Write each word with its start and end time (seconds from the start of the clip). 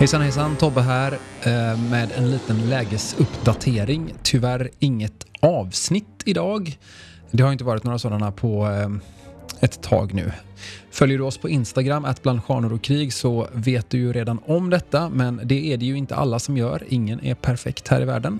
Hejsan 0.00 0.22
hejsan, 0.22 0.56
Tobbe 0.56 0.80
här 0.80 1.12
eh, 1.42 1.78
med 1.90 2.12
en 2.16 2.30
liten 2.30 2.70
lägesuppdatering. 2.70 4.14
Tyvärr 4.22 4.70
inget 4.78 5.26
avsnitt 5.40 6.22
idag. 6.24 6.78
Det 7.30 7.42
har 7.42 7.52
inte 7.52 7.64
varit 7.64 7.84
några 7.84 7.98
sådana 7.98 8.32
på 8.32 8.66
eh, 8.66 8.90
ett 9.60 9.82
tag 9.82 10.14
nu. 10.14 10.32
Följer 10.90 11.18
du 11.18 11.24
oss 11.24 11.38
på 11.38 11.48
Instagram, 11.48 12.04
att 12.04 12.22
bland 12.22 12.44
stjärnor 12.44 12.72
och 12.72 12.82
krig, 12.82 13.12
så 13.12 13.48
vet 13.52 13.90
du 13.90 13.98
ju 13.98 14.12
redan 14.12 14.40
om 14.46 14.70
detta, 14.70 15.08
men 15.08 15.40
det 15.44 15.72
är 15.72 15.76
det 15.76 15.86
ju 15.86 15.96
inte 15.96 16.16
alla 16.16 16.38
som 16.38 16.56
gör. 16.56 16.84
Ingen 16.88 17.24
är 17.24 17.34
perfekt 17.34 17.88
här 17.88 18.02
i 18.02 18.04
världen. 18.04 18.38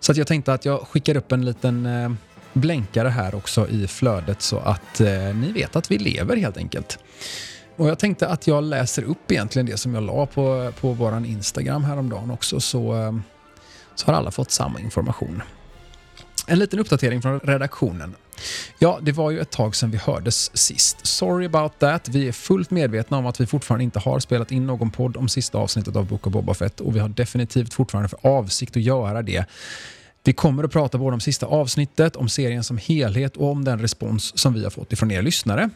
Så 0.00 0.12
att 0.12 0.18
jag 0.18 0.26
tänkte 0.26 0.52
att 0.52 0.64
jag 0.64 0.80
skickar 0.80 1.16
upp 1.16 1.32
en 1.32 1.44
liten 1.44 1.86
eh, 1.86 2.12
blänkare 2.52 3.08
här 3.08 3.34
också 3.34 3.68
i 3.68 3.86
flödet 3.86 4.42
så 4.42 4.58
att 4.58 5.00
ni 5.34 5.52
vet 5.54 5.76
att 5.76 5.90
vi 5.90 5.98
lever 5.98 6.36
helt 6.36 6.56
enkelt. 6.56 6.98
Och 7.76 7.88
jag 7.88 7.98
tänkte 7.98 8.28
att 8.28 8.46
jag 8.46 8.64
läser 8.64 9.02
upp 9.02 9.30
egentligen 9.30 9.66
det 9.66 9.76
som 9.76 9.94
jag 9.94 10.02
la 10.02 10.26
på, 10.26 10.72
på 10.80 10.92
vår 10.92 11.26
Instagram 11.26 11.84
häromdagen 11.84 12.30
också 12.30 12.60
så, 12.60 12.92
ehm, 12.92 13.22
så 13.94 14.06
har 14.06 14.14
alla 14.14 14.30
fått 14.30 14.50
samma 14.50 14.80
information. 14.80 15.42
En 16.46 16.58
liten 16.58 16.78
uppdatering 16.78 17.22
från 17.22 17.40
redaktionen. 17.40 18.14
Ja, 18.78 18.98
det 19.02 19.12
var 19.12 19.30
ju 19.30 19.40
ett 19.40 19.50
tag 19.50 19.76
sedan 19.76 19.90
vi 19.90 19.98
hördes 19.98 20.56
sist. 20.56 21.06
Sorry 21.06 21.46
about 21.46 21.78
that. 21.78 22.08
Vi 22.08 22.28
är 22.28 22.32
fullt 22.32 22.70
medvetna 22.70 23.16
om 23.16 23.26
att 23.26 23.40
vi 23.40 23.46
fortfarande 23.46 23.84
inte 23.84 23.98
har 23.98 24.20
spelat 24.20 24.52
in 24.52 24.66
någon 24.66 24.90
podd 24.90 25.16
om 25.16 25.28
sista 25.28 25.58
avsnittet 25.58 25.96
av 25.96 26.06
Book 26.06 26.26
of 26.26 26.32
Boba 26.32 26.54
Fett 26.54 26.80
och 26.80 26.96
vi 26.96 26.98
har 26.98 27.08
definitivt 27.08 27.74
fortfarande 27.74 28.08
för 28.08 28.26
avsikt 28.26 28.76
att 28.76 28.82
göra 28.82 29.22
det. 29.22 29.44
Vi 30.24 30.32
kommer 30.32 30.64
att 30.64 30.72
prata 30.72 30.98
både 30.98 31.14
om 31.14 31.20
sista 31.20 31.46
avsnittet, 31.46 32.16
om 32.16 32.28
serien 32.28 32.64
som 32.64 32.78
helhet 32.78 33.36
och 33.36 33.50
om 33.50 33.64
den 33.64 33.78
respons 33.80 34.38
som 34.38 34.54
vi 34.54 34.64
har 34.64 34.70
fått 34.70 34.92
ifrån 34.92 35.10
er 35.10 35.22
lyssnare. 35.22 35.70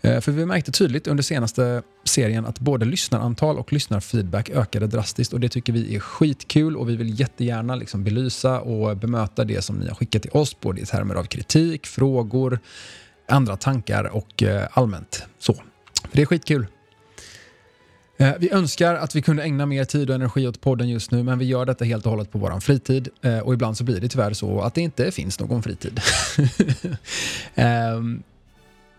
Eh, 0.00 0.20
för 0.20 0.32
vi 0.32 0.46
märkte 0.46 0.72
tydligt 0.72 1.06
under 1.06 1.22
senaste 1.22 1.82
serien 2.04 2.46
att 2.46 2.60
både 2.60 2.84
lyssnarantal 2.84 3.58
och 3.58 3.72
lyssnarfeedback 3.72 4.50
ökade 4.50 4.86
drastiskt 4.86 5.32
och 5.32 5.40
det 5.40 5.48
tycker 5.48 5.72
vi 5.72 5.96
är 5.96 6.00
skitkul 6.00 6.76
och 6.76 6.88
vi 6.88 6.96
vill 6.96 7.20
jättegärna 7.20 7.74
liksom 7.74 8.04
belysa 8.04 8.60
och 8.60 8.96
bemöta 8.96 9.44
det 9.44 9.62
som 9.62 9.76
ni 9.76 9.88
har 9.88 9.94
skickat 9.94 10.22
till 10.22 10.30
oss, 10.30 10.60
både 10.60 10.80
i 10.80 10.86
termer 10.86 11.14
av 11.14 11.24
kritik, 11.24 11.86
frågor, 11.86 12.58
andra 13.28 13.56
tankar 13.56 14.04
och 14.04 14.42
eh, 14.42 14.68
allmänt 14.72 15.24
så. 15.38 15.54
För 16.02 16.16
det 16.16 16.22
är 16.22 16.26
skitkul. 16.26 16.66
Eh, 18.16 18.32
vi 18.38 18.50
önskar 18.50 18.94
att 18.94 19.14
vi 19.14 19.22
kunde 19.22 19.42
ägna 19.42 19.66
mer 19.66 19.84
tid 19.84 20.10
och 20.10 20.16
energi 20.16 20.46
åt 20.46 20.60
podden 20.60 20.88
just 20.88 21.10
nu, 21.10 21.22
men 21.22 21.38
vi 21.38 21.44
gör 21.44 21.66
detta 21.66 21.84
helt 21.84 22.06
och 22.06 22.10
hållet 22.10 22.32
på 22.32 22.38
vår 22.38 22.60
fritid. 22.60 23.08
Och 23.42 23.54
ibland 23.54 23.76
så 23.76 23.84
blir 23.84 24.00
det 24.00 24.08
tyvärr 24.08 24.32
så 24.32 24.60
att 24.60 24.74
det 24.74 24.80
inte 24.80 25.10
finns 25.10 25.40
någon 25.40 25.62
fritid. 25.62 26.00
Ehm, 27.54 28.22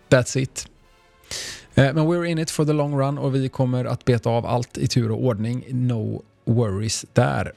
that's 0.10 0.38
it. 0.38 0.68
Eh, 1.76 1.94
men 1.94 2.08
we're 2.08 2.26
in 2.26 2.40
it 2.40 2.52
for 2.52 2.66
the 2.66 2.74
long 2.74 3.00
run 3.00 3.18
och 3.18 3.36
vi 3.36 3.50
kommer 3.50 3.86
att 3.86 4.06
beta 4.06 4.30
av 4.30 4.46
allt 4.46 4.78
i 4.78 4.88
tur 4.88 5.12
och 5.12 5.24
ordning. 5.24 5.66
No 5.70 6.24
worries 6.46 7.06
där. 7.14 7.54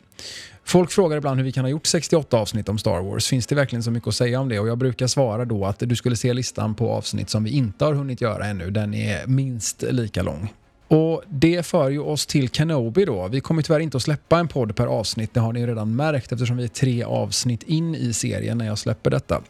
Folk 0.64 0.90
frågar 0.90 1.16
ibland 1.16 1.36
hur 1.36 1.44
vi 1.44 1.52
kan 1.52 1.64
ha 1.64 1.70
gjort 1.70 1.86
68 1.86 2.36
avsnitt 2.36 2.68
om 2.68 2.78
Star 2.78 3.00
Wars. 3.00 3.28
Finns 3.28 3.46
det 3.46 3.54
verkligen 3.54 3.82
så 3.82 3.90
mycket 3.90 4.08
att 4.08 4.14
säga 4.14 4.40
om 4.40 4.48
det? 4.48 4.58
Och 4.58 4.68
jag 4.68 4.78
brukar 4.78 5.06
svara 5.06 5.44
då 5.44 5.64
att 5.64 5.78
du 5.78 5.96
skulle 5.96 6.16
se 6.16 6.32
listan 6.32 6.74
på 6.74 6.90
avsnitt 6.90 7.30
som 7.30 7.44
vi 7.44 7.50
inte 7.50 7.84
har 7.84 7.92
hunnit 7.92 8.20
göra 8.20 8.46
ännu. 8.46 8.70
Den 8.70 8.94
är 8.94 9.26
minst 9.26 9.82
lika 9.82 10.22
lång. 10.22 10.52
Och 10.88 11.22
Det 11.28 11.66
för 11.66 11.90
ju 11.90 11.98
oss 11.98 12.26
till 12.26 12.48
Kenobi 12.48 13.04
då. 13.04 13.28
Vi 13.28 13.40
kommer 13.40 13.62
tyvärr 13.62 13.80
inte 13.80 13.96
att 13.96 14.02
släppa 14.02 14.38
en 14.38 14.48
podd 14.48 14.76
per 14.76 14.86
avsnitt, 14.86 15.34
det 15.34 15.40
har 15.40 15.52
ni 15.52 15.66
redan 15.66 15.96
märkt 15.96 16.32
eftersom 16.32 16.56
vi 16.56 16.64
är 16.64 16.68
tre 16.68 17.02
avsnitt 17.02 17.62
in 17.62 17.94
i 17.94 18.12
serien 18.12 18.58
när 18.58 18.66
jag 18.66 18.78
släpper 18.78 19.10
detta. 19.10 19.42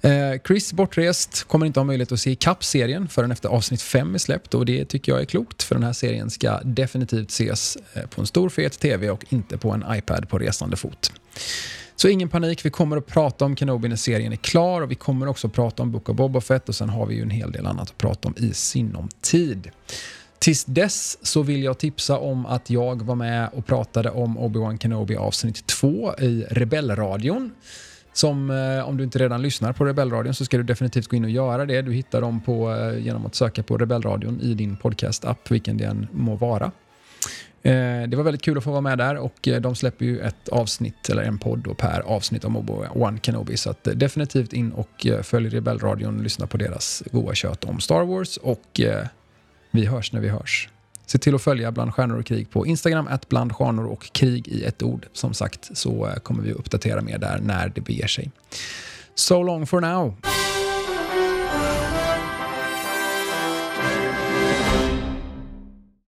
Eh, 0.00 0.40
Chris 0.46 0.72
bortrest, 0.72 1.44
kommer 1.44 1.66
inte 1.66 1.80
ha 1.80 1.84
möjlighet 1.84 2.12
att 2.12 2.20
se 2.20 2.34
kapp-serien 2.34 3.08
förrän 3.08 3.32
efter 3.32 3.48
avsnitt 3.48 3.82
5 3.82 4.14
är 4.14 4.18
släppt 4.18 4.54
och 4.54 4.66
det 4.66 4.84
tycker 4.84 5.12
jag 5.12 5.20
är 5.20 5.24
klokt 5.24 5.62
för 5.62 5.74
den 5.74 5.84
här 5.84 5.92
serien 5.92 6.30
ska 6.30 6.60
definitivt 6.64 7.30
ses 7.30 7.78
eh, 7.94 8.06
på 8.06 8.20
en 8.20 8.26
stor 8.26 8.48
fet 8.48 8.80
TV 8.80 9.10
och 9.10 9.24
inte 9.28 9.58
på 9.58 9.70
en 9.70 9.84
iPad 9.90 10.28
på 10.28 10.38
resande 10.38 10.76
fot. 10.76 11.12
Så 11.96 12.08
ingen 12.08 12.28
panik, 12.28 12.64
vi 12.64 12.70
kommer 12.70 12.96
att 12.96 13.06
prata 13.06 13.44
om 13.44 13.56
Kenobi 13.56 13.88
när 13.88 13.96
serien 13.96 14.32
är 14.32 14.36
klar 14.36 14.82
och 14.82 14.90
vi 14.90 14.94
kommer 14.94 15.26
också 15.26 15.46
att 15.46 15.52
prata 15.52 15.82
om 15.82 15.92
Book 15.92 16.08
of 16.08 16.16
Boba 16.16 16.40
Fett 16.40 16.68
och 16.68 16.74
sen 16.74 16.88
har 16.88 17.06
vi 17.06 17.14
ju 17.14 17.22
en 17.22 17.30
hel 17.30 17.52
del 17.52 17.66
annat 17.66 17.90
att 17.90 17.98
prata 17.98 18.28
om 18.28 18.34
i 18.38 18.54
sinom 18.54 19.08
tid. 19.20 19.70
Tills 20.38 20.64
dess 20.64 21.18
så 21.22 21.42
vill 21.42 21.62
jag 21.62 21.78
tipsa 21.78 22.18
om 22.18 22.46
att 22.46 22.70
jag 22.70 23.02
var 23.02 23.14
med 23.14 23.48
och 23.52 23.66
pratade 23.66 24.10
om 24.10 24.38
Obi-Wan 24.38 24.78
Kenobi 24.78 25.16
avsnitt 25.16 25.66
2 25.66 26.14
i 26.18 26.46
Rebellradion. 26.50 27.50
Som 28.18 28.50
eh, 28.50 28.88
om 28.88 28.96
du 28.96 29.04
inte 29.04 29.18
redan 29.18 29.42
lyssnar 29.42 29.72
på 29.72 29.84
Rebellradion 29.84 30.34
så 30.34 30.44
ska 30.44 30.56
du 30.56 30.62
definitivt 30.62 31.06
gå 31.08 31.16
in 31.16 31.24
och 31.24 31.30
göra 31.30 31.66
det. 31.66 31.82
Du 31.82 31.92
hittar 31.92 32.20
dem 32.20 32.40
på, 32.40 32.74
eh, 32.74 32.98
genom 32.98 33.26
att 33.26 33.34
söka 33.34 33.62
på 33.62 33.78
Rebellradion 33.78 34.40
i 34.40 34.54
din 34.54 34.76
podcast-app, 34.76 35.50
vilken 35.50 35.76
det 35.76 35.84
än 35.84 36.06
må 36.12 36.36
vara. 36.36 36.64
Eh, 37.62 38.08
det 38.08 38.16
var 38.16 38.22
väldigt 38.22 38.42
kul 38.42 38.58
att 38.58 38.64
få 38.64 38.70
vara 38.70 38.80
med 38.80 38.98
där 38.98 39.16
och 39.16 39.48
eh, 39.48 39.60
de 39.60 39.74
släpper 39.74 40.04
ju 40.04 40.20
ett 40.20 40.48
avsnitt, 40.48 41.08
eller 41.08 41.22
en 41.22 41.38
podd 41.38 41.78
per 41.78 42.00
avsnitt 42.00 42.44
om 42.44 42.56
Obi-Wan 42.56 43.20
Kenobi. 43.22 43.56
Så 43.56 43.70
att 43.70 43.86
eh, 43.86 43.94
definitivt 43.94 44.52
in 44.52 44.72
och 44.72 45.06
eh, 45.06 45.22
följ 45.22 45.48
Rebellradion 45.48 46.22
lyssna 46.22 46.46
på 46.46 46.56
deras 46.56 47.02
goa 47.12 47.34
kött 47.34 47.64
om 47.64 47.80
Star 47.80 48.04
Wars 48.04 48.36
och 48.36 48.80
vi 49.70 49.86
hörs 49.86 50.12
när 50.12 50.20
vi 50.20 50.28
hörs. 50.28 50.68
Se 51.08 51.18
till 51.18 51.34
att 51.34 51.42
följa 51.42 51.72
Bland 51.72 51.94
stjärnor 51.94 52.18
och 52.18 52.26
krig 52.26 52.50
på 52.50 52.66
Instagram, 52.66 53.06
att 53.10 53.28
bland 53.28 53.52
stjärnor 53.52 53.86
och 53.86 54.12
krig 54.12 54.48
i 54.48 54.64
ett 54.64 54.82
ord. 54.82 55.06
Som 55.12 55.34
sagt 55.34 55.70
så 55.76 56.06
eh, 56.06 56.14
kommer 56.14 56.42
vi 56.42 56.52
uppdatera 56.52 57.00
mer 57.00 57.18
där 57.18 57.40
när 57.42 57.72
det 57.74 57.80
beger 57.80 58.06
sig. 58.06 58.30
So 59.14 59.42
long 59.42 59.66
for 59.66 59.80
now! 59.80 60.14